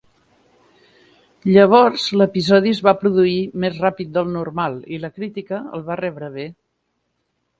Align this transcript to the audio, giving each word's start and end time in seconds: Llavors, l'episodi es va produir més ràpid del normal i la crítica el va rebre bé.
Llavors, 1.49 2.05
l'episodi 2.21 2.71
es 2.77 2.79
va 2.87 2.93
produir 3.03 3.37
més 3.65 3.77
ràpid 3.83 4.11
del 4.15 4.33
normal 4.37 4.77
i 4.97 5.01
la 5.03 5.11
crítica 5.19 5.63
el 5.79 5.87
va 5.91 5.99
rebre 6.03 6.31
bé. 6.39 6.47